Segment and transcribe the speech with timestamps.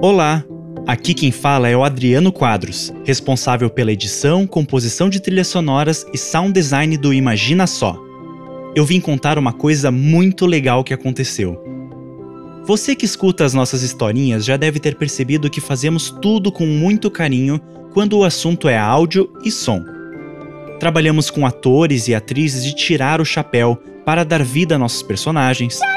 [0.00, 0.44] Olá!
[0.86, 6.18] Aqui quem fala é o Adriano Quadros, responsável pela edição, composição de trilhas sonoras e
[6.18, 7.98] sound design do Imagina Só.
[8.76, 11.60] Eu vim contar uma coisa muito legal que aconteceu.
[12.64, 17.10] Você que escuta as nossas historinhas já deve ter percebido que fazemos tudo com muito
[17.10, 17.60] carinho
[17.92, 19.84] quando o assunto é áudio e som.
[20.78, 25.78] Trabalhamos com atores e atrizes de tirar o chapéu para dar vida a nossos personagens.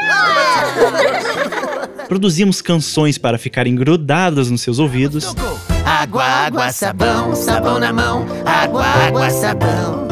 [2.07, 5.35] Produzimos canções para ficarem grudadas nos seus ouvidos.
[5.83, 8.25] Água, água, sabão, sabão na mão.
[8.45, 10.05] Água, água, sabão.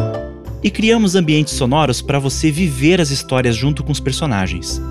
[0.64, 4.82] E criamos ambientes sonoros para você viver as histórias junto com os personagens.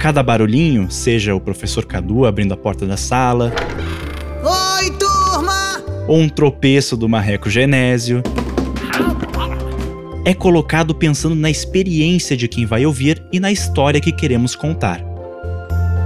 [0.00, 3.52] Cada barulhinho, seja o professor Cadu abrindo a porta da sala.
[4.42, 5.82] Oi, turma!
[6.08, 8.22] Ou um tropeço do marreco Genésio
[10.24, 15.04] é colocado pensando na experiência de quem vai ouvir e na história que queremos contar.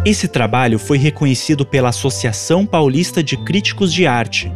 [0.04, 4.50] Esse trabalho foi reconhecido pela Associação Paulista de Críticos de Arte.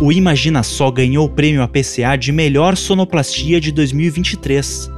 [0.00, 4.90] O Imagina Só ganhou o prêmio APCA de Melhor Sonoplastia de 2023.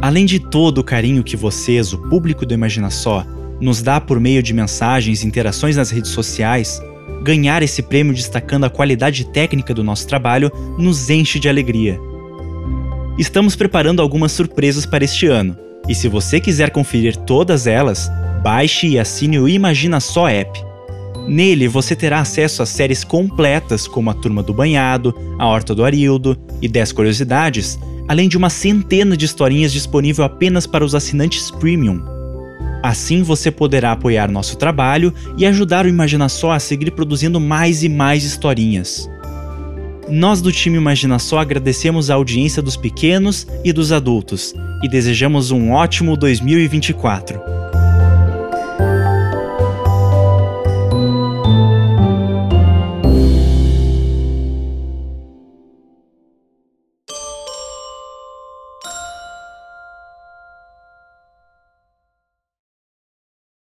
[0.00, 3.26] Além de todo o carinho que vocês, o público do Imagina Só,
[3.60, 6.80] nos dá por meio de mensagens e interações nas redes sociais,
[7.24, 12.07] ganhar esse prêmio destacando a qualidade técnica do nosso trabalho nos enche de alegria.
[13.18, 15.56] Estamos preparando algumas surpresas para este ano,
[15.88, 18.08] e se você quiser conferir todas elas,
[18.44, 20.64] baixe e assine o Imagina Só App.
[21.26, 25.84] Nele você terá acesso a séries completas como A Turma do Banhado, A Horta do
[25.84, 31.50] Arildo e 10 Curiosidades, além de uma centena de historinhas disponível apenas para os assinantes
[31.50, 32.00] premium.
[32.84, 37.82] Assim você poderá apoiar nosso trabalho e ajudar o Imagina Só a seguir produzindo mais
[37.82, 39.10] e mais historinhas.
[40.10, 45.50] Nós do time Imagina Só agradecemos a audiência dos pequenos e dos adultos e desejamos
[45.50, 47.38] um ótimo 2024.